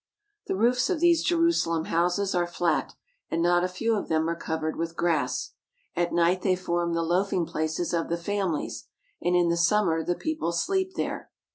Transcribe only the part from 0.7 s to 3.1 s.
of these Jerusalem houses are flat,